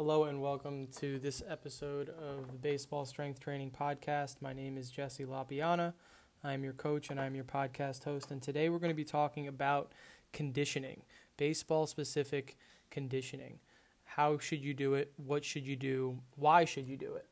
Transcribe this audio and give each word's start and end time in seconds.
Hello 0.00 0.24
and 0.24 0.40
welcome 0.40 0.86
to 0.98 1.18
this 1.18 1.42
episode 1.46 2.08
of 2.08 2.50
the 2.50 2.56
Baseball 2.56 3.04
Strength 3.04 3.38
Training 3.38 3.70
Podcast. 3.70 4.36
My 4.40 4.54
name 4.54 4.78
is 4.78 4.90
Jesse 4.90 5.26
Lapiana. 5.26 5.92
I'm 6.42 6.64
your 6.64 6.72
coach 6.72 7.10
and 7.10 7.20
I'm 7.20 7.34
your 7.34 7.44
podcast 7.44 8.04
host. 8.04 8.30
And 8.30 8.40
today 8.40 8.70
we're 8.70 8.78
going 8.78 8.88
to 8.88 8.94
be 8.94 9.04
talking 9.04 9.46
about 9.46 9.92
conditioning, 10.32 11.02
baseball 11.36 11.86
specific 11.86 12.56
conditioning. 12.90 13.58
How 14.04 14.38
should 14.38 14.64
you 14.64 14.72
do 14.72 14.94
it? 14.94 15.12
What 15.18 15.44
should 15.44 15.66
you 15.66 15.76
do? 15.76 16.18
Why 16.36 16.64
should 16.64 16.88
you 16.88 16.96
do 16.96 17.16
it? 17.16 17.26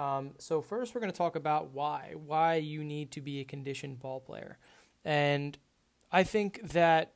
Um, 0.00 0.34
so, 0.38 0.62
first, 0.62 0.94
we're 0.94 1.00
going 1.00 1.12
to 1.12 1.18
talk 1.18 1.34
about 1.34 1.72
why, 1.72 2.12
why 2.14 2.54
you 2.54 2.84
need 2.84 3.10
to 3.10 3.20
be 3.20 3.40
a 3.40 3.44
conditioned 3.44 3.98
ball 3.98 4.20
player. 4.20 4.58
And 5.04 5.58
I 6.12 6.22
think 6.22 6.62
that 6.74 7.14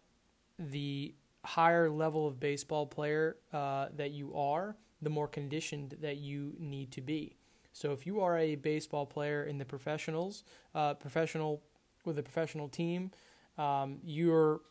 the 0.58 1.14
higher 1.44 1.88
level 1.88 2.26
of 2.26 2.40
baseball 2.40 2.84
player 2.84 3.36
uh, 3.52 3.86
that 3.96 4.10
you 4.10 4.34
are, 4.34 4.74
the 5.00 5.10
more 5.10 5.28
conditioned 5.28 5.96
that 6.00 6.16
you 6.16 6.54
need 6.58 6.90
to 6.92 7.00
be. 7.00 7.36
So 7.72 7.92
if 7.92 8.06
you 8.06 8.20
are 8.20 8.38
a 8.38 8.56
baseball 8.56 9.06
player 9.06 9.44
in 9.44 9.58
the 9.58 9.64
professionals, 9.64 10.42
uh, 10.74 10.94
professional 10.94 11.62
with 12.04 12.18
a 12.18 12.22
professional 12.22 12.68
team, 12.68 13.10
um, 13.56 13.98
your 14.02 14.62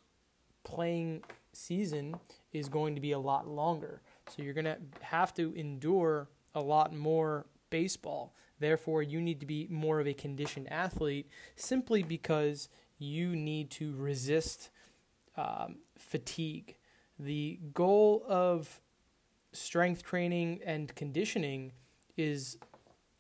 playing 0.64 1.24
season 1.54 2.16
is 2.52 2.68
going 2.68 2.96
to 2.96 3.02
be 3.02 3.14
a 3.14 3.20
lot 3.20 3.48
longer. 3.48 4.02
So 4.30 4.42
you're 4.42 4.54
going 4.54 4.66
to 4.66 4.78
have 5.02 5.34
to 5.36 5.54
endure 5.56 6.28
a 6.54 6.62
lot 6.62 6.94
more 6.94 7.46
baseball. 7.70 8.36
Therefore, 8.60 9.04
you 9.04 9.22
need 9.22 9.40
to 9.40 9.46
be 9.46 9.68
more 9.70 10.00
of 10.00 10.08
a 10.08 10.14
conditioned 10.14 10.72
athlete 10.72 11.30
simply 11.56 12.04
because 12.04 12.70
you 12.98 13.36
need 13.36 13.70
to 13.72 13.94
resist 13.96 14.70
um, 15.38 15.78
fatigue. 15.98 16.76
The 17.20 17.60
goal 17.74 18.24
of 18.28 18.82
strength 19.58 20.04
training 20.04 20.62
and 20.66 20.94
conditioning 20.96 21.72
is 22.16 22.58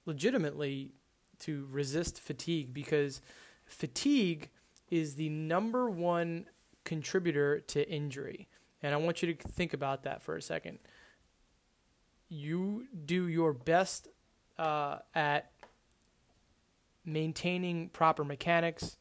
legitimately 0.06 0.94
to 1.40 1.68
resist 1.72 2.20
fatigue 2.20 2.74
because 2.74 3.22
fatigue 3.66 4.50
is 4.90 5.16
the 5.16 5.30
number 5.30 5.90
one 5.90 6.46
contributor 6.84 7.60
to 7.60 7.88
injury. 7.90 8.48
And 8.82 8.94
I 8.94 8.98
want 8.98 9.22
you 9.22 9.34
to 9.34 9.48
think 9.48 9.74
about 9.74 10.04
that 10.04 10.22
for 10.22 10.36
a 10.36 10.42
second. 10.42 10.80
You 12.30 12.88
do 13.06 13.28
your 13.28 13.54
best 13.54 14.08
uh, 14.58 15.00
at 15.14 15.52
maintaining 17.06 17.90
proper 17.90 18.24
mechanics 18.24 18.98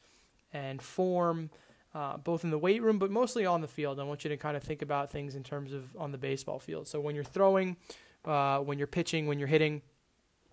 and 0.53 0.81
form 0.81 1.51
uh, 1.97 2.19
both 2.19 2.45
in 2.45 2.51
the 2.51 2.59
weight 2.59 2.83
room, 2.83 2.99
but 2.99 3.11
mostly 3.11 3.47
on 3.47 3.63
the 3.63 3.67
field. 3.67 3.99
I 3.99 4.03
want 4.03 4.23
you 4.23 4.29
to 4.29 4.37
kind 4.37 4.55
of 4.55 4.63
think 4.63 4.83
about 4.83 5.11
things 5.11 5.35
in 5.35 5.43
terms 5.43 5.73
of 5.73 5.97
on 5.97 6.13
the 6.13 6.19
baseball 6.19 6.59
field. 6.59 6.87
So 6.87 7.01
when 7.01 7.15
you're 7.15 7.25
throwing, 7.25 7.79
uh, 8.27 8.59
when 8.59 8.77
you're 8.77 8.87
pitching, 8.87 9.27
when 9.27 9.39
you're 9.39 9.49
hitting, 9.49 9.81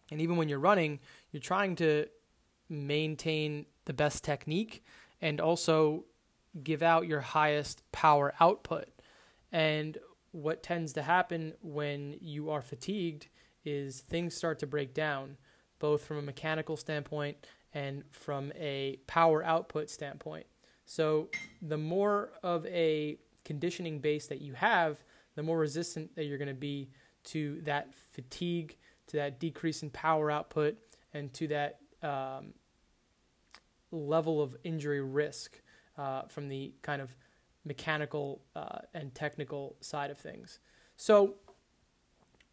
and 0.10 0.22
even 0.22 0.38
when 0.38 0.48
you're 0.48 0.60
running, 0.60 1.02
you're 1.32 1.42
trying 1.42 1.76
to 1.78 2.08
maintain 2.70 3.66
the 3.84 3.92
best 3.92 4.24
technique 4.24 4.86
and 5.22 5.42
also 5.42 6.06
give 6.64 6.82
out 6.82 7.08
your 7.08 7.20
highest 7.20 7.84
power 7.92 8.34
output. 8.40 8.88
And 9.52 9.98
what 10.32 10.64
tends 10.64 10.94
to 10.94 11.02
happen 11.02 11.56
when 11.62 12.16
you 12.22 12.52
are 12.52 12.62
fatigued 12.62 13.28
is 13.66 14.00
things 14.00 14.34
start 14.34 14.60
to 14.60 14.68
break 14.68 14.94
down, 14.94 15.36
both 15.80 16.06
from 16.06 16.18
a 16.20 16.22
mechanical 16.22 16.78
standpoint 16.78 17.36
and 17.74 18.04
from 18.12 18.54
a 18.56 18.98
power 19.08 19.44
output 19.44 19.90
standpoint. 19.90 20.46
So 20.86 21.30
the 21.62 21.78
more 21.78 22.32
of 22.44 22.66
a 22.66 23.18
conditioning 23.46 24.00
base 24.00 24.28
that 24.28 24.42
you 24.42 24.54
have, 24.54 25.04
the 25.36 25.44
more 25.44 25.58
resistant 25.58 26.16
that 26.16 26.26
you're 26.26 26.38
going 26.38 26.48
to 26.48 26.54
be 26.54 26.90
to 27.26 27.62
that 27.64 27.94
fatigue, 28.12 28.78
to 29.08 29.18
that 29.18 29.40
decrease 29.40 29.82
in 29.84 29.90
power 29.90 30.30
output, 30.30 30.76
and 31.14 31.34
to 31.34 31.48
that 31.48 31.80
um, 32.02 32.54
level 33.92 34.42
of 34.42 34.56
injury 34.64 35.02
risk 35.02 35.62
uh, 35.98 36.24
from 36.24 36.50
the 36.50 36.74
kind 36.82 37.02
of 37.02 37.16
mechanical 37.66 38.42
uh, 38.56 38.80
and 38.94 39.14
technical 39.16 39.76
side 39.80 40.12
of 40.12 40.18
things. 40.18 40.60
So 40.98 41.36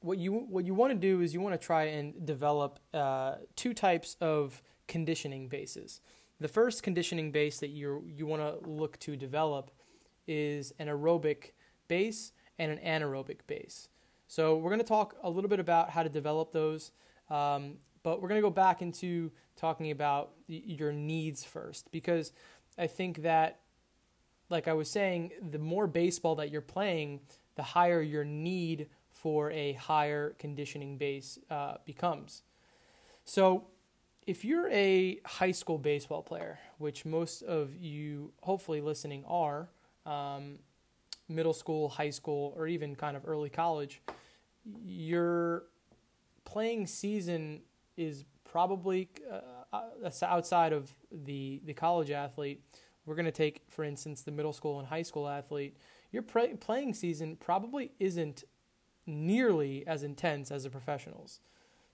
what 0.00 0.18
you 0.18 0.32
what 0.32 0.64
you 0.64 0.74
want 0.74 0.92
to 0.92 0.98
do 0.98 1.20
is 1.20 1.34
you 1.34 1.40
want 1.40 1.60
to 1.60 1.66
try 1.66 1.84
and 1.84 2.24
develop 2.24 2.80
uh, 2.94 3.36
two 3.56 3.74
types 3.74 4.16
of 4.20 4.62
conditioning 4.88 5.48
bases. 5.48 6.00
The 6.40 6.48
first 6.48 6.82
conditioning 6.82 7.32
base 7.32 7.60
that 7.60 7.68
you 7.68 8.04
you 8.06 8.26
want 8.26 8.42
to 8.42 8.68
look 8.68 8.98
to 9.00 9.16
develop 9.16 9.70
is 10.26 10.72
an 10.78 10.88
aerobic 10.88 11.52
base 11.86 12.32
and 12.58 12.70
an 12.72 12.78
anaerobic 12.78 13.40
base. 13.46 13.88
So 14.26 14.56
we're 14.56 14.70
going 14.70 14.80
to 14.80 14.86
talk 14.86 15.16
a 15.22 15.28
little 15.28 15.50
bit 15.50 15.60
about 15.60 15.90
how 15.90 16.02
to 16.02 16.08
develop 16.08 16.52
those, 16.52 16.92
um, 17.30 17.74
but 18.02 18.22
we're 18.22 18.28
going 18.28 18.40
to 18.40 18.46
go 18.46 18.50
back 18.50 18.80
into 18.80 19.32
talking 19.56 19.90
about 19.90 20.30
your 20.46 20.92
needs 20.92 21.44
first 21.44 21.90
because 21.90 22.32
I 22.78 22.86
think 22.86 23.22
that, 23.22 23.60
like 24.48 24.68
I 24.68 24.72
was 24.72 24.88
saying, 24.88 25.32
the 25.50 25.58
more 25.58 25.86
baseball 25.86 26.36
that 26.36 26.50
you're 26.50 26.60
playing, 26.62 27.20
the 27.56 27.62
higher 27.62 28.00
your 28.00 28.24
need 28.24 28.88
for 29.10 29.50
a 29.50 29.72
higher 29.74 30.36
conditioning 30.38 30.96
base 30.96 31.38
uh, 31.50 31.74
becomes. 31.84 32.42
So 33.24 33.64
if 34.26 34.44
you're 34.44 34.68
a 34.70 35.18
high 35.24 35.50
school 35.50 35.78
baseball 35.78 36.22
player, 36.22 36.58
which 36.78 37.04
most 37.04 37.42
of 37.42 37.74
you 37.76 38.32
hopefully 38.42 38.80
listening 38.80 39.24
are, 39.26 39.68
um, 40.06 40.58
middle 41.28 41.52
school, 41.52 41.88
high 41.88 42.10
school, 42.10 42.52
or 42.56 42.66
even 42.66 42.94
kind 42.94 43.16
of 43.16 43.26
early 43.26 43.50
college, 43.50 44.02
your 44.84 45.64
playing 46.44 46.86
season 46.86 47.60
is 47.96 48.24
probably 48.44 49.08
uh, 49.30 49.40
uh 49.72 50.10
outside 50.22 50.72
of 50.72 50.92
the 51.10 51.60
the 51.64 51.72
college 51.72 52.10
athlete. 52.10 52.62
We're 53.06 53.14
going 53.14 53.26
to 53.26 53.32
take, 53.32 53.62
for 53.68 53.84
instance, 53.84 54.22
the 54.22 54.30
middle 54.30 54.52
school 54.52 54.78
and 54.78 54.88
high 54.88 55.02
school 55.02 55.28
athlete. 55.28 55.76
Your 56.12 56.22
playing 56.22 56.94
season 56.94 57.36
probably 57.36 57.92
isn't 57.98 58.44
nearly 59.06 59.86
as 59.86 60.02
intense 60.02 60.50
as 60.50 60.64
the 60.64 60.70
professionals. 60.70 61.40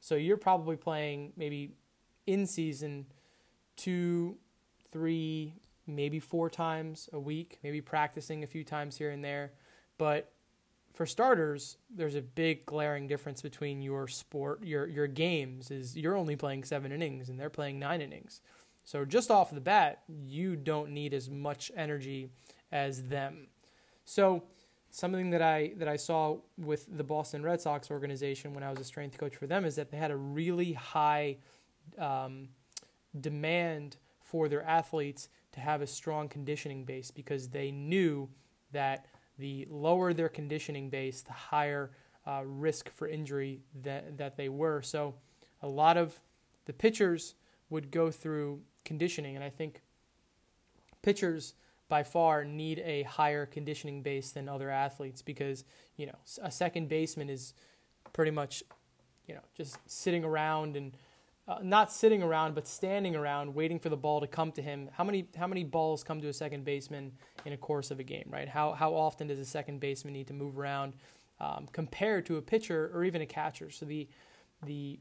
So 0.00 0.14
you're 0.14 0.36
probably 0.36 0.76
playing 0.76 1.32
maybe 1.36 1.72
in 2.26 2.46
season 2.46 3.06
two, 3.76 4.36
three, 4.90 5.54
maybe 5.86 6.18
four 6.18 6.50
times 6.50 7.08
a 7.12 7.18
week, 7.18 7.58
maybe 7.62 7.80
practicing 7.80 8.42
a 8.42 8.46
few 8.46 8.64
times 8.64 8.96
here 8.96 9.10
and 9.10 9.24
there. 9.24 9.52
But 9.98 10.32
for 10.92 11.06
starters, 11.06 11.76
there's 11.94 12.14
a 12.14 12.22
big 12.22 12.64
glaring 12.64 13.06
difference 13.06 13.42
between 13.42 13.82
your 13.82 14.08
sport, 14.08 14.64
your 14.64 14.86
your 14.86 15.06
games 15.06 15.70
is 15.70 15.96
you're 15.96 16.16
only 16.16 16.36
playing 16.36 16.64
seven 16.64 16.90
innings 16.90 17.28
and 17.28 17.38
they're 17.38 17.50
playing 17.50 17.78
nine 17.78 18.00
innings. 18.00 18.40
So 18.84 19.04
just 19.04 19.30
off 19.30 19.50
the 19.50 19.60
bat, 19.60 20.02
you 20.08 20.56
don't 20.56 20.90
need 20.90 21.12
as 21.12 21.28
much 21.28 21.70
energy 21.76 22.30
as 22.72 23.04
them. 23.04 23.48
So 24.04 24.44
something 24.90 25.30
that 25.30 25.42
I 25.42 25.72
that 25.76 25.88
I 25.88 25.96
saw 25.96 26.38
with 26.56 26.86
the 26.96 27.04
Boston 27.04 27.42
Red 27.42 27.60
Sox 27.60 27.90
organization 27.90 28.54
when 28.54 28.62
I 28.62 28.70
was 28.70 28.80
a 28.80 28.84
strength 28.84 29.18
coach 29.18 29.36
for 29.36 29.46
them 29.46 29.64
is 29.64 29.76
that 29.76 29.90
they 29.90 29.98
had 29.98 30.10
a 30.10 30.16
really 30.16 30.72
high 30.72 31.36
um, 31.98 32.48
demand 33.18 33.96
for 34.20 34.48
their 34.48 34.62
athletes 34.62 35.28
to 35.52 35.60
have 35.60 35.80
a 35.82 35.86
strong 35.86 36.28
conditioning 36.28 36.84
base 36.84 37.10
because 37.10 37.48
they 37.48 37.70
knew 37.70 38.28
that 38.72 39.06
the 39.38 39.66
lower 39.70 40.12
their 40.12 40.28
conditioning 40.28 40.90
base, 40.90 41.22
the 41.22 41.32
higher 41.32 41.90
uh, 42.26 42.42
risk 42.44 42.90
for 42.90 43.08
injury 43.08 43.60
that, 43.82 44.18
that 44.18 44.36
they 44.36 44.48
were. 44.48 44.82
So 44.82 45.14
a 45.62 45.68
lot 45.68 45.96
of 45.96 46.20
the 46.66 46.72
pitchers 46.72 47.34
would 47.70 47.90
go 47.90 48.10
through 48.10 48.60
conditioning, 48.84 49.34
and 49.34 49.44
I 49.44 49.50
think 49.50 49.82
pitchers 51.02 51.54
by 51.88 52.02
far 52.02 52.44
need 52.44 52.80
a 52.80 53.04
higher 53.04 53.46
conditioning 53.46 54.02
base 54.02 54.32
than 54.32 54.48
other 54.48 54.70
athletes 54.70 55.22
because 55.22 55.64
you 55.96 56.06
know 56.06 56.16
a 56.42 56.50
second 56.50 56.88
baseman 56.88 57.30
is 57.30 57.54
pretty 58.12 58.32
much 58.32 58.62
you 59.26 59.34
know 59.34 59.40
just 59.56 59.78
sitting 59.86 60.24
around 60.24 60.76
and 60.76 60.96
uh, 61.48 61.58
not 61.62 61.92
sitting 61.92 62.22
around 62.22 62.54
but 62.54 62.66
standing 62.66 63.14
around 63.14 63.54
waiting 63.54 63.78
for 63.78 63.88
the 63.88 63.96
ball 63.96 64.20
to 64.20 64.26
come 64.26 64.52
to 64.52 64.62
him. 64.62 64.90
How 64.92 65.04
many 65.04 65.28
how 65.36 65.46
many 65.46 65.64
balls 65.64 66.02
come 66.02 66.20
to 66.20 66.28
a 66.28 66.32
second 66.32 66.64
baseman 66.64 67.12
in 67.44 67.52
a 67.52 67.56
course 67.56 67.90
of 67.90 68.00
a 68.00 68.04
game, 68.04 68.28
right? 68.30 68.48
How 68.48 68.72
how 68.72 68.94
often 68.94 69.28
does 69.28 69.38
a 69.38 69.44
second 69.44 69.80
baseman 69.80 70.12
need 70.12 70.28
to 70.28 70.34
move 70.34 70.58
around 70.58 70.94
um, 71.40 71.68
compared 71.72 72.26
to 72.26 72.36
a 72.36 72.42
pitcher 72.42 72.90
or 72.92 73.04
even 73.04 73.22
a 73.22 73.26
catcher? 73.26 73.70
So 73.70 73.86
the 73.86 74.08
the 74.64 75.00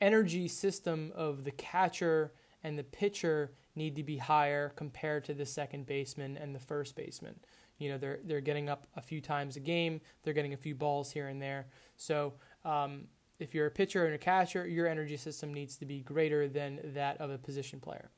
energy 0.00 0.48
system 0.48 1.12
of 1.14 1.44
the 1.44 1.50
catcher 1.50 2.32
and 2.62 2.78
the 2.78 2.84
pitcher 2.84 3.52
need 3.74 3.96
to 3.96 4.02
be 4.02 4.16
higher 4.16 4.70
compared 4.70 5.24
to 5.24 5.34
the 5.34 5.46
second 5.46 5.86
baseman 5.86 6.36
and 6.36 6.54
the 6.54 6.60
first 6.60 6.96
baseman. 6.96 7.38
You 7.78 7.90
know, 7.90 7.98
they're 7.98 8.20
they're 8.24 8.40
getting 8.40 8.68
up 8.68 8.86
a 8.96 9.02
few 9.02 9.20
times 9.20 9.56
a 9.56 9.60
game. 9.60 10.00
They're 10.22 10.34
getting 10.34 10.52
a 10.52 10.58
few 10.58 10.74
balls 10.74 11.10
here 11.10 11.28
and 11.28 11.40
there. 11.40 11.66
So 11.96 12.34
um, 12.64 13.04
if 13.40 13.54
you're 13.54 13.66
a 13.66 13.70
pitcher 13.70 14.04
and 14.04 14.14
a 14.14 14.18
catcher, 14.18 14.66
your 14.66 14.86
energy 14.86 15.16
system 15.16 15.52
needs 15.52 15.76
to 15.76 15.86
be 15.86 16.00
greater 16.00 16.46
than 16.46 16.80
that 16.94 17.20
of 17.20 17.30
a 17.30 17.38
position 17.38 17.80
player. 17.80 18.10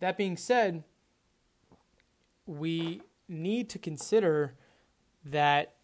That 0.00 0.16
being 0.16 0.36
said, 0.36 0.84
we 2.46 3.02
need 3.28 3.68
to 3.70 3.78
consider 3.78 4.54
that 5.24 5.74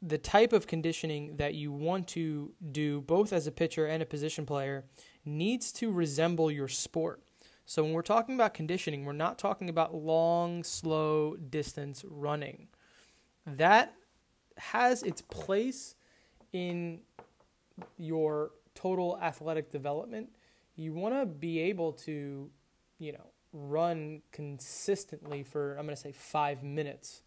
the 0.00 0.18
type 0.18 0.52
of 0.52 0.66
conditioning 0.66 1.36
that 1.36 1.54
you 1.54 1.70
want 1.70 2.08
to 2.08 2.52
do, 2.72 3.00
both 3.02 3.32
as 3.32 3.46
a 3.46 3.52
pitcher 3.52 3.86
and 3.86 4.02
a 4.02 4.06
position 4.06 4.44
player, 4.44 4.84
needs 5.24 5.72
to 5.72 5.92
resemble 5.92 6.50
your 6.50 6.68
sport. 6.68 7.22
So 7.64 7.84
when 7.84 7.92
we're 7.92 8.02
talking 8.02 8.34
about 8.34 8.54
conditioning, 8.54 9.04
we're 9.04 9.12
not 9.12 9.38
talking 9.38 9.68
about 9.68 9.94
long, 9.94 10.64
slow 10.64 11.36
distance 11.36 12.04
running. 12.08 12.68
That 13.46 13.94
has 14.56 15.02
its 15.02 15.22
place 15.22 15.94
in 16.52 17.00
your 17.96 18.50
total 18.74 19.18
athletic 19.20 19.70
development. 19.70 20.28
You 20.76 20.92
want 20.92 21.14
to 21.14 21.26
be 21.26 21.58
able 21.60 21.92
to, 21.92 22.50
you 22.98 23.12
know, 23.12 23.26
run 23.52 24.22
consistently 24.32 25.42
for 25.42 25.76
I'm 25.76 25.84
going 25.84 25.96
to 25.96 26.00
say 26.00 26.12
5 26.12 26.62
minutes. 26.62 27.22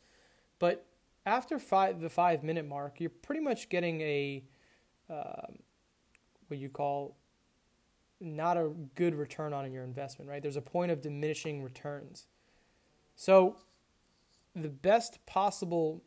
But 0.60 0.86
after 1.26 1.60
five, 1.60 2.00
the 2.00 2.10
5 2.10 2.44
minute 2.44 2.68
mark, 2.68 3.00
you're 3.00 3.10
pretty 3.10 3.42
much 3.42 3.70
getting 3.70 4.02
a 4.02 4.44
um, 5.10 5.60
what 6.48 6.60
you 6.60 6.70
call 6.70 7.16
not 8.20 8.58
a 8.58 8.72
good 8.96 9.14
return 9.14 9.54
on 9.54 9.72
your 9.72 9.84
investment, 9.84 10.30
right? 10.30 10.42
There's 10.42 10.56
a 10.56 10.62
point 10.62 10.92
of 10.92 11.02
diminishing 11.02 11.62
returns. 11.64 12.28
So, 13.16 13.58
the 14.56 14.70
best 14.70 15.26
possible 15.26 16.02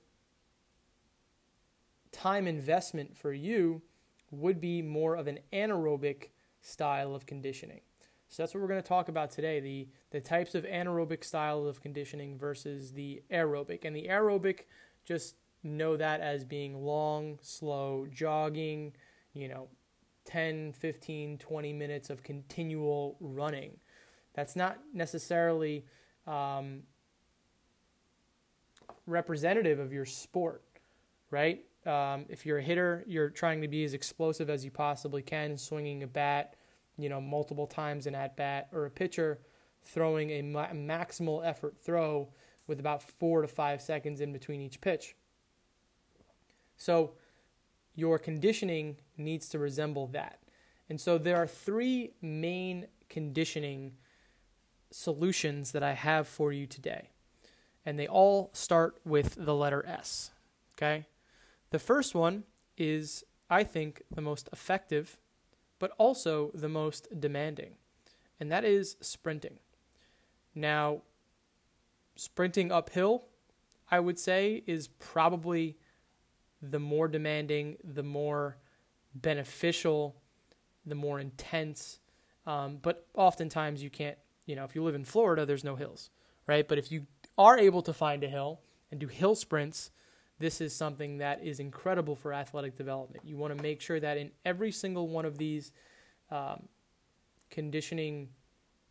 time 2.13 2.47
investment 2.47 3.17
for 3.17 3.33
you 3.33 3.83
would 4.31 4.61
be 4.61 4.83
more 4.83 5.15
of 5.15 5.27
an 5.27 5.39
anaerobic 5.53 6.29
style 6.61 7.15
of 7.15 7.27
conditioning. 7.27 7.81
So 8.29 8.43
that's 8.43 8.55
what 8.55 8.61
we're 8.61 8.69
going 8.69 8.83
to 8.83 8.89
talk 8.89 9.09
about 9.09 9.31
today 9.31 9.61
the, 9.61 9.89
the 10.11 10.21
types 10.21 10.55
of 10.55 10.65
anaerobic 10.65 11.25
style 11.25 11.67
of 11.67 11.81
conditioning 11.81 12.37
versus 12.37 12.93
the 12.93 13.23
aerobic. 13.33 13.85
And 13.85 13.97
the 13.97 14.07
aerobic, 14.09 14.61
just 15.05 15.37
know 15.63 15.97
that 15.97 16.21
as 16.21 16.45
being 16.45 16.85
long, 16.85 17.39
slow, 17.43 18.07
jogging, 18.13 18.93
you 19.33 19.49
know, 19.49 19.69
10, 20.27 20.75
15, 20.75 21.39
20 21.39 21.73
minutes 21.73 22.11
of 22.11 22.23
continual 22.23 23.17
running. 23.19 23.79
That's 24.35 24.55
not 24.55 24.79
necessarily 24.93 25.87
um, 26.27 26.83
representative 29.07 29.79
of 29.79 29.93
your 29.93 30.05
sport, 30.05 30.63
right? 31.31 31.65
Um, 31.89 32.27
if 32.29 32.45
you're 32.45 32.59
a 32.59 32.63
hitter, 32.63 33.03
you're 33.07 33.31
trying 33.31 33.63
to 33.63 33.69
be 33.69 33.83
as 33.83 33.95
explosive 33.95 34.51
as 34.51 34.63
you 34.63 34.71
possibly 34.71 35.23
can, 35.23 35.57
swinging 35.57 36.03
a 36.03 36.07
bat, 36.07 36.55
you 36.99 37.09
know, 37.09 37.21
multiple 37.21 37.67
times 37.67 38.07
in 38.07 38.15
at 38.15 38.37
bat, 38.37 38.69
or 38.73 38.85
a 38.85 38.91
pitcher 38.91 39.39
throwing 39.83 40.31
a 40.31 40.43
ma- 40.43 40.69
maximal 40.69 41.45
effort 41.45 41.79
throw 41.79 42.29
with 42.67 42.79
about 42.79 43.03
four 43.03 43.41
to 43.41 43.49
five 43.49 43.81
seconds 43.81 44.21
in 44.21 44.33
between 44.33 44.61
each 44.61 44.83
pitch. 44.83 45.17
So, 46.77 47.13
your 47.95 48.19
conditioning 48.19 48.99
needs 49.17 49.49
to 49.49 49.59
resemble 49.59 50.09
that. 50.09 50.41
And 50.91 51.01
so, 51.01 51.17
there 51.17 51.37
are 51.37 51.47
three 51.47 52.13
main 52.21 52.87
conditioning 53.09 53.95
solutions 54.91 55.73
that 55.73 55.83
I 55.83 55.95
have 55.95 56.29
for 56.29 56.53
you 56.53 56.67
today. 56.67 57.11
And 57.87 57.99
they 57.99 58.07
all 58.07 58.51
start 58.53 59.01
with 59.07 59.37
the 59.39 59.55
letter 59.55 59.85
S. 59.87 60.33
Okay? 60.75 61.07
The 61.71 61.79
first 61.79 62.15
one 62.15 62.45
is, 62.77 63.25
I 63.51 63.65
think, 63.65 64.03
the 64.11 64.23
most 64.23 64.49
effective, 64.53 65.19
but 65.79 65.93
also 65.99 66.51
the 66.55 66.69
most 66.69 67.09
demanding, 67.21 67.75
and 68.41 68.51
that 68.51 68.65
is 68.65 68.97
sprinting. 69.01 69.59
Now, 70.55 71.03
sprinting 72.17 72.73
uphill, 72.73 73.25
I 73.91 74.01
would 74.01 74.19
say, 74.19 74.63
is 74.67 74.89
probably 74.89 75.77
the 76.61 76.81
more 76.81 77.07
demanding, 77.09 77.77
the 77.85 78.03
more 78.03 78.57
beneficial, 79.15 80.17
the 80.85 80.95
more 80.95 81.21
intense. 81.21 82.01
Um, 82.47 82.79
but 82.83 83.07
oftentimes 83.15 83.83
you 83.83 83.91
can't, 83.91 84.19
you 84.47 84.57
know, 84.57 84.65
if 84.65 84.75
you 84.75 84.83
live 84.83 84.95
in 84.95 85.05
Florida, 85.05 85.47
there's 85.47 85.65
no 85.65 85.77
hills, 85.77 86.11
right? 86.47 86.67
But 86.67 86.79
if 86.79 86.91
you 86.91 87.07
are 87.37 87.59
able 87.59 87.83
to 87.83 87.93
find 87.93 88.25
a 88.25 88.29
hill 88.29 88.61
and 88.91 88.99
do 88.99 89.07
hill 89.07 89.35
sprints, 89.35 89.91
this 90.39 90.61
is 90.61 90.75
something 90.75 91.19
that 91.19 91.43
is 91.43 91.61
incredible 91.61 92.15
for 92.15 92.33
athletic 92.33 92.77
development. 92.77 93.25
You 93.25 93.37
want 93.37 93.57
to 93.57 93.63
make 93.63 93.81
sure 93.81 93.99
that 93.99 94.17
in 94.17 94.31
every 94.45 94.71
single 94.71 95.09
one 95.09 95.25
of 95.25 95.37
these 95.37 95.73
um, 96.31 96.69
conditioning 97.51 98.29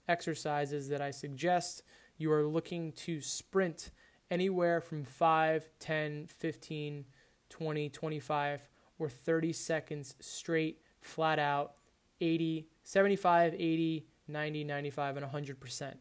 exercises 0.07 0.89
that 0.89 1.01
I 1.01 1.11
suggest, 1.11 1.83
you 2.17 2.31
are 2.31 2.45
looking 2.45 2.91
to 2.93 3.21
sprint 3.21 3.91
anywhere 4.29 4.81
from 4.81 5.05
5, 5.05 5.67
10, 5.79 6.27
15, 6.27 7.05
20, 7.49 7.89
25, 7.89 8.69
or 8.99 9.09
30 9.09 9.53
seconds 9.53 10.15
straight, 10.19 10.81
flat 10.99 11.39
out, 11.39 11.75
80, 12.19 12.67
75, 12.83 13.53
80, 13.53 14.05
90, 14.27 14.63
95, 14.63 15.17
and 15.17 15.25
100%, 15.25 15.93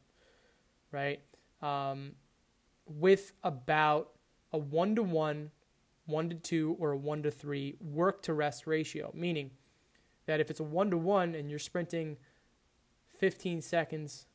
right? 0.90 1.20
Um, 1.62 2.12
with 2.86 3.32
about 3.42 4.15
a 4.52 4.58
one 4.58 4.94
to 4.96 5.02
one, 5.02 5.50
one 6.06 6.28
to 6.28 6.34
two, 6.34 6.76
or 6.78 6.92
a 6.92 6.96
one 6.96 7.22
to 7.22 7.30
three 7.30 7.76
work 7.80 8.22
to 8.22 8.32
rest 8.32 8.66
ratio, 8.66 9.10
meaning 9.14 9.50
that 10.26 10.40
if 10.40 10.50
it's 10.50 10.60
a 10.60 10.64
one 10.64 10.90
to 10.90 10.96
one 10.98 11.34
and 11.34 11.50
you're 11.50 11.58
sprinting 11.58 12.16
15 13.18 13.60
seconds 13.62 14.26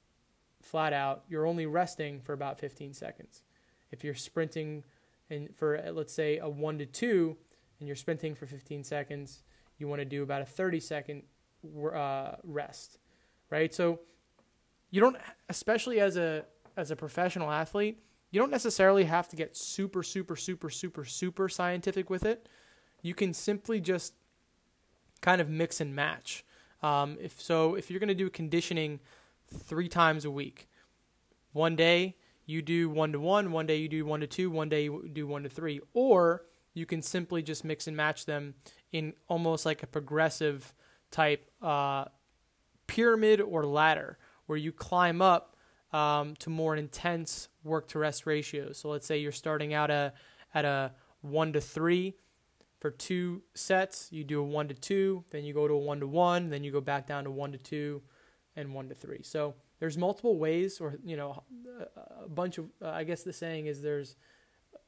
flat 0.61 0.93
out, 0.93 1.23
you're 1.27 1.45
only 1.45 1.65
resting 1.65 2.21
for 2.21 2.33
about 2.33 2.59
15 2.59 2.93
seconds. 2.93 3.43
If 3.91 4.03
you're 4.03 4.15
sprinting 4.15 4.83
and 5.29 5.55
for 5.55 5.81
let's 5.91 6.13
say 6.13 6.37
a 6.37 6.49
one 6.49 6.77
to 6.79 6.85
two 6.85 7.37
and 7.79 7.87
you're 7.87 7.95
sprinting 7.95 8.35
for 8.35 8.45
15 8.45 8.83
seconds, 8.83 9.43
you 9.77 9.87
want 9.87 9.99
to 9.99 10.05
do 10.05 10.23
about 10.23 10.41
a 10.41 10.45
30 10.45 10.79
second 10.79 11.23
uh, 11.93 12.35
rest, 12.43 12.97
right? 13.49 13.73
So 13.73 13.99
you 14.89 15.01
don't, 15.01 15.17
especially 15.49 15.99
as 15.99 16.17
a 16.17 16.45
as 16.77 16.91
a 16.91 16.95
professional 16.95 17.51
athlete, 17.51 17.99
you 18.31 18.39
don't 18.39 18.51
necessarily 18.51 19.03
have 19.03 19.27
to 19.29 19.35
get 19.35 19.55
super, 19.55 20.03
super, 20.03 20.35
super, 20.35 20.69
super, 20.69 21.05
super 21.05 21.49
scientific 21.49 22.09
with 22.09 22.25
it. 22.25 22.47
You 23.01 23.13
can 23.13 23.33
simply 23.33 23.81
just 23.81 24.13
kind 25.21 25.41
of 25.41 25.49
mix 25.49 25.81
and 25.81 25.95
match. 25.95 26.45
Um, 26.81 27.17
if 27.21 27.39
so, 27.39 27.75
if 27.75 27.91
you're 27.91 27.99
going 27.99 28.07
to 28.07 28.15
do 28.15 28.29
conditioning 28.29 28.99
three 29.47 29.89
times 29.89 30.25
a 30.25 30.31
week, 30.31 30.69
one 31.51 31.75
day 31.75 32.15
you 32.45 32.61
do 32.61 32.89
one 32.89 33.11
to 33.11 33.19
one, 33.19 33.51
one 33.51 33.67
day 33.67 33.77
you 33.77 33.87
do 33.87 34.05
one 34.05 34.21
to 34.21 34.27
two, 34.27 34.49
one 34.49 34.69
day 34.69 34.85
you 34.85 35.09
do 35.11 35.27
one 35.27 35.43
to 35.43 35.49
three, 35.49 35.81
or 35.93 36.43
you 36.73 36.85
can 36.85 37.01
simply 37.01 37.43
just 37.43 37.63
mix 37.63 37.87
and 37.87 37.95
match 37.95 38.25
them 38.25 38.55
in 38.91 39.13
almost 39.27 39.65
like 39.65 39.83
a 39.83 39.88
progressive 39.88 40.73
type 41.11 41.51
uh, 41.61 42.05
pyramid 42.88 43.41
or 43.41 43.65
ladder 43.65 44.17
where 44.45 44.57
you 44.57 44.71
climb 44.71 45.21
up 45.21 45.50
um, 45.93 46.36
to 46.38 46.50
more 46.50 46.75
intense 46.75 47.50
work 47.63 47.88
to 47.89 48.00
rest 48.00 48.25
ratios. 48.25 48.77
So 48.77 48.89
let's 48.89 49.05
say 49.05 49.17
you're 49.17 49.31
starting 49.31 49.74
out 49.74 49.91
a, 49.91 50.13
at 50.53 50.65
a 50.65 50.93
one 51.21 51.53
to 51.53 51.62
three 51.62 52.15
for 52.79 52.91
two 52.91 53.43
sets. 53.53 54.07
You 54.12 54.24
do 54.24 54.39
a 54.41 54.43
one 54.43 54.67
to 54.67 54.74
two, 54.74 55.24
then 55.31 55.43
you 55.43 55.53
go 55.53 55.67
to 55.67 55.74
a 55.74 55.77
one 55.77 56.00
to 56.00 56.07
one, 56.07 56.50
then 56.50 56.63
you 56.63 56.71
go 56.71 56.81
back 56.81 57.07
down 57.07 57.25
to 57.25 57.31
one 57.31 57.51
to 57.51 57.57
two, 57.57 58.01
and 58.55 58.74
one 58.74 58.89
to 58.89 58.95
three. 58.95 59.21
So 59.24 59.55
there's 59.79 59.98
multiple 59.98 60.38
ways, 60.38 60.81
or 60.81 60.98
you 61.05 61.15
know, 61.15 61.43
a 62.24 62.27
bunch 62.27 62.57
of. 62.57 62.65
Uh, 62.81 62.89
I 62.89 63.03
guess 63.03 63.24
the 63.24 63.33
saying 63.33 63.67
is 63.67 63.81
there's 63.81 64.15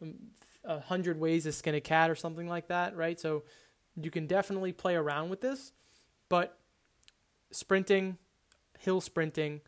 um, 0.01 0.15
a 0.63 0.79
hundred 0.79 1.19
ways 1.19 1.43
to 1.43 1.51
skin 1.51 1.75
a 1.75 1.81
cat, 1.81 2.09
or 2.09 2.15
something 2.15 2.47
like 2.47 2.67
that, 2.67 2.95
right? 2.95 3.19
So 3.19 3.43
you 3.95 4.11
can 4.11 4.27
definitely 4.27 4.73
play 4.73 4.95
around 4.95 5.29
with 5.29 5.41
this, 5.41 5.71
but 6.29 6.57
sprinting, 7.51 8.17
hill 8.79 9.01
sprinting 9.01 9.61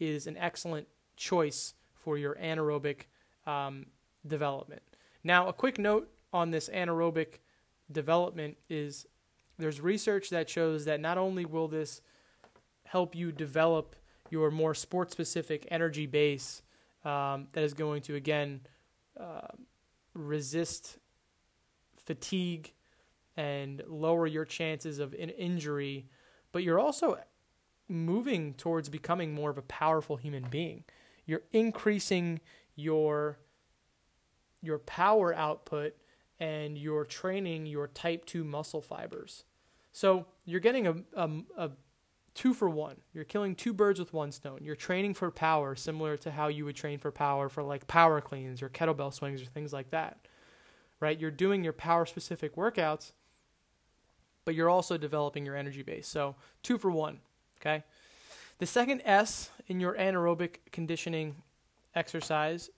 is 0.00 0.26
an 0.26 0.36
excellent 0.36 0.88
choice 1.16 1.74
for 1.94 2.18
your 2.18 2.34
anaerobic 2.36 3.02
um, 3.46 3.86
development. 4.26 4.82
Now, 5.22 5.46
a 5.48 5.52
quick 5.52 5.78
note 5.78 6.10
on 6.32 6.50
this 6.50 6.68
anaerobic 6.70 7.40
development 7.92 8.56
is 8.68 9.06
there's 9.58 9.80
research 9.80 10.30
that 10.30 10.48
shows 10.48 10.86
that 10.86 11.00
not 11.00 11.18
only 11.18 11.44
will 11.44 11.68
this 11.68 12.00
help 12.84 13.14
you 13.14 13.30
develop 13.30 13.94
your 14.30 14.50
more 14.50 14.74
sport 14.74 15.10
specific 15.10 15.66
energy 15.70 16.06
base 16.06 16.62
um, 17.04 17.48
that 17.52 17.62
is 17.62 17.74
going 17.74 18.02
to, 18.02 18.14
again, 18.14 18.60
uh, 19.18 19.48
resist 20.14 20.98
fatigue 21.96 22.72
and 23.36 23.82
lower 23.86 24.26
your 24.26 24.44
chances 24.44 24.98
of 24.98 25.12
an 25.14 25.30
injury, 25.30 26.06
but 26.52 26.62
you're 26.62 26.78
also 26.78 27.18
moving 27.90 28.54
towards 28.54 28.88
becoming 28.88 29.34
more 29.34 29.50
of 29.50 29.58
a 29.58 29.62
powerful 29.62 30.16
human 30.16 30.46
being. 30.50 30.84
You're 31.26 31.42
increasing 31.52 32.40
your 32.76 33.38
your 34.62 34.78
power 34.78 35.34
output 35.34 35.94
and 36.38 36.78
you're 36.78 37.04
training 37.04 37.66
your 37.66 37.88
type 37.88 38.26
2 38.26 38.44
muscle 38.44 38.82
fibers. 38.82 39.44
So 39.92 40.26
you're 40.44 40.60
getting 40.60 40.86
a, 40.86 40.96
a, 41.14 41.30
a, 41.56 41.70
two 42.34 42.54
for 42.54 42.68
one. 42.70 42.96
You're 43.12 43.24
killing 43.24 43.54
two 43.54 43.72
birds 43.72 43.98
with 43.98 44.12
one 44.12 44.32
stone. 44.32 44.60
You're 44.62 44.76
training 44.76 45.14
for 45.14 45.30
power, 45.30 45.74
similar 45.74 46.16
to 46.18 46.30
how 46.30 46.48
you 46.48 46.64
would 46.64 46.76
train 46.76 46.98
for 46.98 47.10
power 47.10 47.48
for 47.48 47.62
like 47.62 47.86
power 47.86 48.20
cleans 48.20 48.62
or 48.62 48.68
kettlebell 48.68 49.12
swings 49.12 49.42
or 49.42 49.46
things 49.46 49.72
like 49.72 49.90
that. 49.90 50.26
right? 51.00 51.18
You're 51.18 51.30
doing 51.30 51.64
your 51.64 51.72
power 51.72 52.06
specific 52.06 52.56
workouts, 52.56 53.12
but 54.44 54.54
you're 54.54 54.70
also 54.70 54.96
developing 54.96 55.44
your 55.44 55.56
energy 55.56 55.82
base. 55.82 56.06
So, 56.06 56.36
two 56.62 56.78
for 56.78 56.90
one, 56.90 57.20
okay? 57.60 57.84
The 58.58 58.66
second 58.66 59.02
S 59.04 59.50
in 59.66 59.80
your 59.80 59.94
anaerobic 59.94 60.56
conditioning 60.72 61.36
exercise 61.94 62.70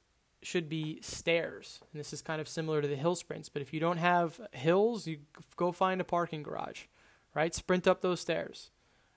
should 0.43 0.69
be 0.69 1.01
stairs. 1.03 1.81
And 1.93 2.01
this 2.01 2.13
is 2.13 2.23
kind 2.23 2.41
of 2.41 2.49
similar 2.49 2.83
to 2.83 2.89
the 2.89 2.97
hill 2.97 3.15
sprints, 3.15 3.49
but 3.49 3.63
if 3.63 3.73
you 3.73 3.81
don't 3.81 3.99
have 3.99 4.41
hills, 4.53 5.07
you 5.07 5.19
go 5.57 5.73
find 5.73 6.01
a 6.01 6.05
parking 6.05 6.43
garage, 6.43 6.83
right? 7.35 7.55
Sprint 7.55 7.87
up 7.87 8.01
those 8.01 8.21
stairs, 8.21 8.71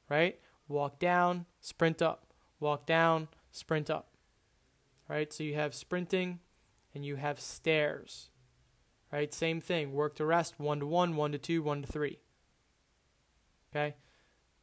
right? 0.10 0.40
Walk 0.68 1.00
down, 1.00 1.46
sprint 1.62 2.02
up. 2.02 2.26
Walk 2.60 2.86
down, 2.86 3.28
sprint 3.52 3.90
up. 3.90 4.10
Right? 5.08 5.32
So 5.32 5.44
you 5.44 5.56
have 5.56 5.76
sprinting 5.76 6.40
and 6.94 7.06
you 7.06 7.18
have 7.18 7.40
stairs. 7.40 8.30
Right? 9.12 9.34
Same 9.34 9.62
thing. 9.62 9.94
Work 9.94 10.16
to 10.16 10.26
rest, 10.26 10.60
one 10.60 10.80
to 10.80 10.88
one, 10.88 11.16
one 11.16 11.32
to 11.32 11.38
two, 11.38 11.62
one 11.62 11.82
to 11.84 11.88
three. 11.88 12.20
Okay? 13.72 13.96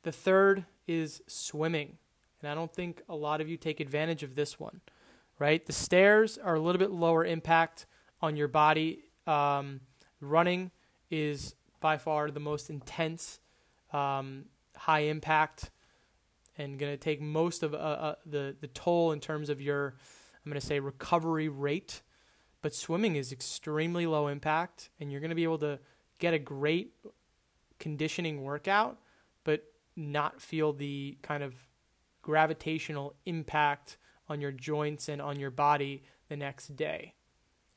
The 0.03 0.13
third 0.13 0.65
is 0.87 1.23
swimming. 1.27 1.99
And 2.41 2.51
I 2.51 2.55
don't 2.55 2.73
think 2.73 3.03
a 3.09 3.15
lot 3.15 3.41
of 3.41 3.49
you 3.49 3.57
take 3.57 3.81
advantage 3.81 4.23
of 4.23 4.35
this 4.35 4.59
one. 4.59 4.81
Right? 5.39 5.65
The 5.65 5.73
stairs 5.73 6.39
are 6.39 6.55
a 6.55 6.61
little 6.61 6.79
bit 6.79 6.91
lower 6.91 7.25
impact 7.25 7.87
on 8.21 8.37
your 8.37 8.49
body. 8.49 9.05
Um, 9.27 9.81
running 10.21 10.71
is 11.11 11.55
by 11.81 11.99
far 11.99 12.31
the 12.31 12.41
most 12.41 12.71
intense, 12.71 13.41
um, 13.93 14.45
high 14.77 15.01
impact, 15.01 15.71
and 16.59 16.79
going 16.79 16.93
to 16.93 16.97
take 16.97 17.21
most 17.21 17.63
of 17.63 17.75
uh, 17.75 17.79
uh, 17.79 18.15
the 18.25 18.55
the 18.61 18.69
toll 18.69 19.13
in 19.13 19.21
terms 19.21 19.49
of 19.49 19.61
your, 19.61 19.97
I'm 20.45 20.51
going 20.51 20.61
to 20.61 20.67
say 20.67 20.79
recovery 20.79 21.49
rate. 21.49 22.03
But 22.61 22.75
swimming 22.75 23.17
is 23.17 23.33
extremely 23.33 24.07
low 24.07 24.29
impact, 24.29 24.91
and 25.01 25.11
you're 25.11 25.21
going 25.21 25.31
to 25.31 25.35
be 25.37 25.45
able 25.45 25.59
to 25.59 25.81
get 26.21 26.35
a 26.35 26.39
great 26.39 26.93
conditioning 27.81 28.43
workout, 28.45 28.99
but 29.43 29.65
not 29.97 30.41
feel 30.41 30.73
the 30.73 31.19
kind 31.23 31.43
of 31.43 31.55
gravitational 32.23 33.15
impact 33.27 33.97
on 34.29 34.41
your 34.41 34.53
joints 34.53 35.09
and 35.09 35.21
on 35.21 35.39
your 35.39 35.51
body 35.51 36.03
the 36.29 36.37
next 36.37 36.77
day. 36.77 37.15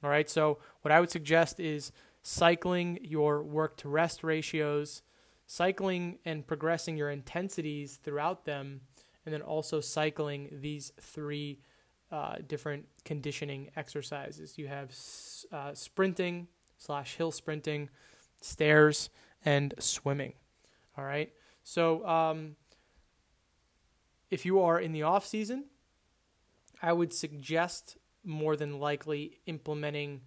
All 0.03 0.09
right, 0.09 0.29
so 0.29 0.59
what 0.81 0.91
I 0.91 0.99
would 0.99 1.09
suggest 1.09 1.59
is 1.59 1.91
cycling 2.21 2.99
your 3.01 3.41
work 3.43 3.77
to 3.77 3.89
rest 3.89 4.23
ratios, 4.23 5.01
cycling 5.47 6.19
and 6.25 6.45
progressing 6.45 6.97
your 6.97 7.09
intensities 7.09 7.99
throughout 8.03 8.45
them, 8.45 8.81
and 9.25 9.33
then 9.33 9.41
also 9.41 9.81
cycling 9.81 10.49
these 10.51 10.91
three 10.99 11.59
uh, 12.11 12.35
different 12.47 12.85
conditioning 13.03 13.71
exercises. 13.75 14.57
You 14.57 14.67
have 14.67 14.95
uh, 15.51 15.73
sprinting 15.73 16.47
slash 16.77 17.15
hill 17.15 17.31
sprinting, 17.31 17.89
stairs, 18.41 19.09
and 19.43 19.73
swimming. 19.79 20.33
All 20.97 21.03
right. 21.03 21.33
So 21.65 22.05
um, 22.07 22.55
if 24.29 24.45
you 24.45 24.61
are 24.61 24.79
in 24.79 24.91
the 24.93 25.01
off 25.01 25.25
season, 25.25 25.65
I 26.81 26.93
would 26.93 27.11
suggest 27.11 27.97
more 28.23 28.55
than 28.55 28.79
likely 28.79 29.39
implementing 29.47 30.21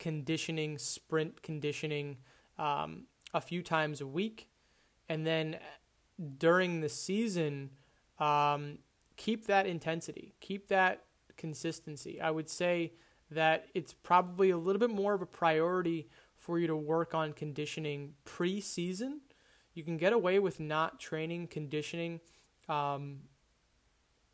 conditioning, 0.00 0.78
sprint 0.78 1.42
conditioning 1.42 2.18
um, 2.58 3.04
a 3.32 3.40
few 3.40 3.62
times 3.62 4.00
a 4.00 4.06
week. 4.06 4.48
And 5.08 5.24
then 5.24 5.58
during 6.38 6.80
the 6.80 6.88
season, 6.88 7.70
um, 8.18 8.78
keep 9.16 9.46
that 9.46 9.66
intensity, 9.66 10.34
keep 10.40 10.68
that 10.68 11.04
consistency. 11.36 12.20
I 12.20 12.32
would 12.32 12.50
say 12.50 12.94
that 13.30 13.66
it's 13.74 13.92
probably 13.92 14.50
a 14.50 14.58
little 14.58 14.80
bit 14.80 14.90
more 14.90 15.14
of 15.14 15.22
a 15.22 15.26
priority 15.26 16.08
for 16.34 16.58
you 16.58 16.66
to 16.66 16.76
work 16.76 17.14
on 17.14 17.32
conditioning 17.32 18.14
pre-season. 18.24 19.20
You 19.80 19.84
can 19.84 19.96
get 19.96 20.12
away 20.12 20.38
with 20.38 20.60
not 20.60 21.00
training 21.00 21.46
conditioning 21.46 22.20
um, 22.68 23.20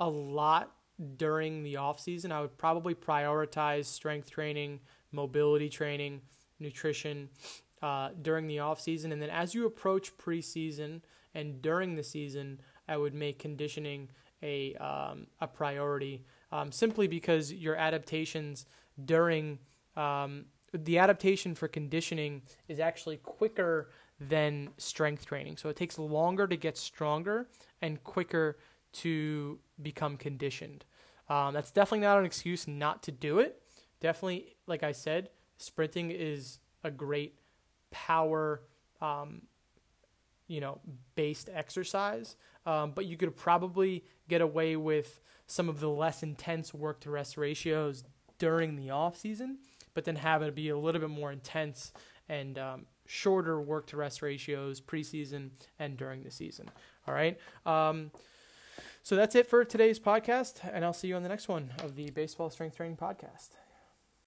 a 0.00 0.09
lot 0.09 0.73
during 1.17 1.62
the 1.62 1.76
off 1.76 2.00
season. 2.00 2.33
I 2.33 2.41
would 2.41 2.59
probably 2.59 2.97
prioritize 2.97 3.85
strength 3.85 4.29
training, 4.29 4.81
mobility 5.12 5.69
training, 5.69 6.23
nutrition 6.59 7.29
uh, 7.81 8.09
during 8.21 8.49
the 8.49 8.59
off 8.59 8.81
season, 8.81 9.12
and 9.12 9.23
then 9.23 9.31
as 9.31 9.55
you 9.55 9.67
approach 9.67 10.19
preseason 10.19 11.03
and 11.33 11.62
during 11.62 11.95
the 11.95 12.03
season, 12.03 12.61
I 12.88 12.97
would 12.97 13.15
make 13.15 13.38
conditioning 13.38 14.09
a 14.43 14.75
um, 14.75 15.29
a 15.41 15.47
priority 15.47 16.25
um, 16.50 16.73
simply 16.73 17.07
because 17.07 17.53
your 17.53 17.76
adaptations 17.76 18.67
during 19.05 19.61
um, 19.95 20.47
the 20.73 20.99
adaptation 20.99 21.55
for 21.55 21.69
conditioning 21.69 22.43
is 22.67 22.81
actually 22.81 23.19
quicker 23.19 23.91
than 24.21 24.71
strength 24.79 25.27
training. 25.27 25.57
So 25.57 25.69
it 25.69 25.77
takes 25.77 25.99
longer 25.99 26.47
to 26.47 26.57
get 26.57 26.77
stronger 26.77 27.49
and 27.83 28.03
quicker 28.03 28.59
to 28.95 29.59
become 29.81 30.17
conditioned. 30.17 30.85
Um, 31.29 31.55
that's 31.55 31.71
definitely 31.71 32.07
not 32.07 32.19
an 32.19 32.25
excuse 32.25 32.67
not 32.67 33.03
to 33.05 33.13
do 33.13 33.39
it. 33.39 33.61
Definitely, 34.01 34.57
like 34.67 34.83
I 34.83 34.93
said, 34.93 35.31
sprinting 35.59 36.11
is 36.11 36.59
a 36.85 36.91
great 36.91 37.39
power, 37.91 38.63
um, 39.01 39.43
you 40.47 40.61
know, 40.61 40.81
based 41.15 41.51
exercise. 41.53 42.37
Um, 42.65 42.93
but 42.95 43.07
you 43.07 43.17
could 43.17 43.37
probably 43.37 44.05
get 44.29 44.41
away 44.41 44.77
with 44.77 45.21
some 45.47 45.69
of 45.69 45.81
the 45.81 45.89
less 45.89 46.23
intense 46.23 46.75
work 46.75 47.01
to 47.01 47.11
rest 47.11 47.37
ratios 47.37 48.05
during 48.39 48.77
the 48.77 48.91
off 48.91 49.17
season, 49.17 49.59
but 49.95 50.05
then 50.05 50.17
have 50.17 50.43
it 50.43 50.55
be 50.55 50.69
a 50.69 50.79
little 50.79 51.01
bit 51.01 51.11
more 51.11 51.33
intense 51.33 51.93
and 52.29 52.59
um, 52.59 52.87
shorter 53.07 53.61
work 53.61 53.87
to 53.89 53.97
rest 53.97 54.23
ratios 54.23 54.81
preseason 54.81 55.51
and 55.79 55.97
during 55.97 56.23
the 56.23 56.31
season. 56.31 56.71
All 57.07 57.15
right. 57.15 57.39
Um, 57.65 58.11
so 59.03 59.15
that's 59.15 59.35
it 59.35 59.49
for 59.49 59.65
today's 59.65 60.01
podcast, 60.01 60.69
and 60.73 60.85
I'll 60.85 60.93
see 60.93 61.09
you 61.09 61.17
on 61.17 61.23
the 61.23 61.29
next 61.29 61.49
one 61.49 61.71
of 61.83 61.95
the 61.95 62.11
Baseball 62.11 62.51
Strength 62.51 62.77
Training 62.77 62.97
Podcast. 62.97 63.51